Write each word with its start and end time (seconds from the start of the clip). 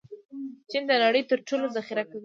چین 0.69 0.83
د 0.87 0.91
نړۍ 1.03 1.21
تر 1.29 1.39
ټولو 1.47 1.65
ډېر 1.67 1.73
ذخیره 1.77 2.03
کوي. 2.09 2.19